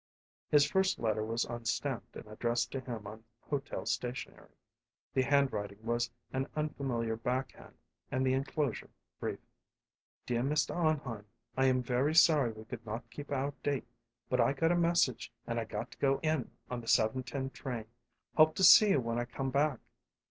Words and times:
His 0.49 0.65
first 0.67 0.97
letter 0.97 1.23
was 1.23 1.45
unstamped 1.45 2.15
and 2.15 2.25
addressed 2.25 2.71
to 2.71 2.79
him 2.79 3.05
on 3.05 3.23
hotel 3.39 3.85
stationery; 3.85 4.49
the 5.13 5.21
handwriting 5.21 5.77
was 5.83 6.09
an 6.33 6.47
unfamiliar 6.55 7.15
backhand 7.15 7.75
and 8.09 8.25
the 8.25 8.33
inclosure 8.33 8.89
brief: 9.19 9.37
DEAR 10.25 10.41
MR. 10.41 10.75
ARNHEIM: 10.75 11.27
I 11.55 11.65
am 11.67 11.83
very 11.83 12.15
sorry 12.15 12.51
we 12.51 12.65
could 12.65 12.83
not 12.83 13.11
keep 13.11 13.31
our 13.31 13.53
date, 13.61 13.85
but 14.27 14.41
I 14.41 14.53
got 14.53 14.71
a 14.71 14.75
message 14.75 15.31
and 15.45 15.59
I 15.59 15.65
got 15.65 15.91
to 15.91 15.99
go 15.99 16.19
in 16.23 16.49
on 16.67 16.81
the 16.81 16.87
7:10 16.87 17.53
train. 17.53 17.85
Hope 18.35 18.55
to 18.55 18.63
see 18.63 18.89
you 18.89 18.99
when 19.01 19.19
I 19.19 19.25
come 19.25 19.51
back. 19.51 19.79